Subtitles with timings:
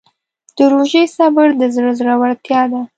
[0.55, 2.81] د روژې صبر د زړه زړورتیا ده.